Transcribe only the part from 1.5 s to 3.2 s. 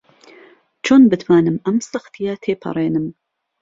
ئەم سەختییە تێپەڕێنم؟